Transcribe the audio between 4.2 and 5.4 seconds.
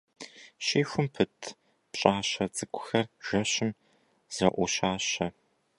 зоӏущащэ.